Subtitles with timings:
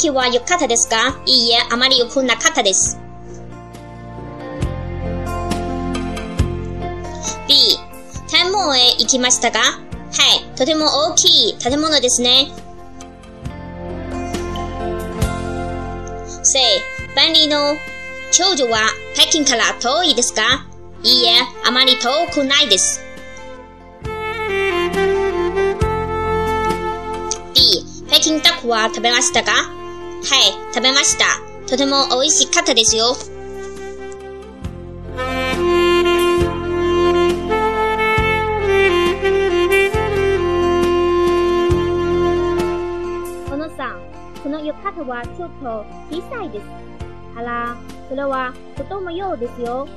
[0.00, 1.20] 気は良かったですか？
[1.26, 2.98] いいえ、あまり良くなかったです。
[7.46, 7.54] B、
[8.30, 9.58] 天文へ行きましたか？
[9.58, 12.50] はい、とても大きい建物ですね。
[16.42, 16.58] C、
[17.14, 17.76] 万里の
[18.32, 18.78] 長女は
[19.14, 20.66] 北京から遠いですか？
[21.02, 23.02] いいえ、あまり遠くないです。
[27.52, 29.52] D、北京ダックは食べましたか？
[30.22, 31.24] はい、食べました。
[31.66, 33.16] とても美味しかったですよ。
[43.48, 44.00] 小野さん、
[44.42, 46.66] この浴衣はちょっと小さいです。
[47.36, 47.76] あら、
[48.08, 49.88] それは子供用ですよ。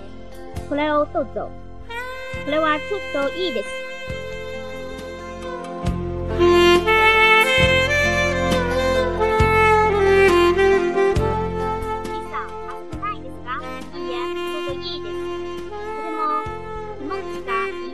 [0.70, 1.52] これをどうぞ。
[2.46, 2.98] これはちょ
[3.28, 3.83] っといいです。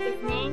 [0.09, 0.51] ですね。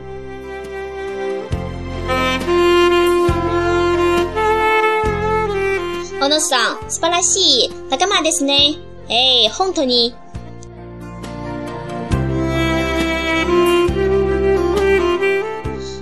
[6.21, 8.77] 小野さん、素晴らしい仲間ですね。
[9.09, 10.15] ええ本当に。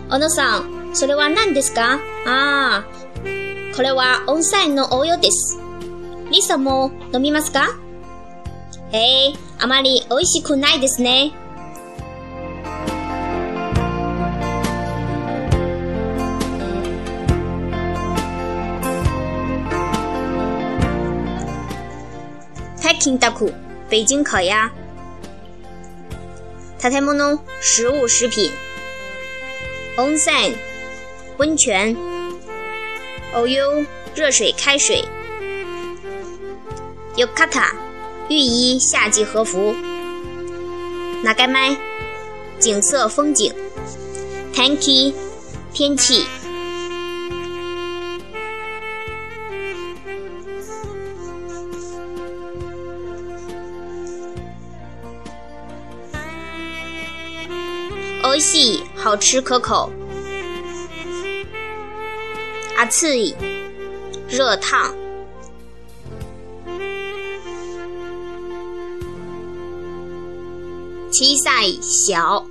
[0.09, 1.99] 小野さん、それは何ですか？
[2.27, 2.85] ああ、
[3.77, 5.59] これは温泉のお湯です。
[6.31, 7.69] リサも飲みますか？
[8.93, 11.33] ええあまり美味しくないですね。
[22.85, 23.51] 北京大库，
[23.89, 24.71] 北京烤鸭。
[26.77, 28.53] 建物、食物、食品。
[29.97, 30.55] 温泉、
[31.39, 31.97] 温泉。
[33.35, 35.03] お湯、热水、开水。
[37.17, 37.27] 浴衣、
[38.29, 39.75] 浴衣、夏季和服。
[41.25, 41.75] 長麦、
[42.61, 43.51] 景色、风景。
[44.53, 45.15] 天気、
[45.73, 46.27] 天气。
[58.34, 59.90] 美味しい、好吃可口。
[62.78, 63.36] 熱い、
[64.30, 64.94] 热烫。
[71.12, 72.46] 小さい、小。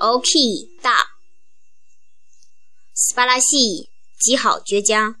[0.00, 0.92] 大きい、大。
[2.94, 3.90] 素晴らしい、
[4.20, 5.16] 极好，绝佳。